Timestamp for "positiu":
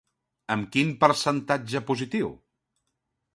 1.91-2.33